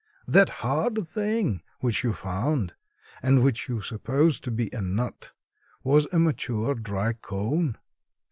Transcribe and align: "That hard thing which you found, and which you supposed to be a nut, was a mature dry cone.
"That 0.27 0.49
hard 0.65 0.97
thing 1.07 1.61
which 1.81 2.03
you 2.03 2.11
found, 2.13 2.73
and 3.21 3.43
which 3.43 3.69
you 3.69 3.81
supposed 3.81 4.43
to 4.45 4.49
be 4.49 4.71
a 4.73 4.81
nut, 4.81 5.31
was 5.83 6.07
a 6.11 6.17
mature 6.17 6.73
dry 6.73 7.13
cone. 7.13 7.77